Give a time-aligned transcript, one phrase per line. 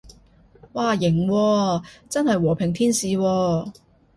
[0.73, 3.71] 嘩，型喎，真係和平天使喎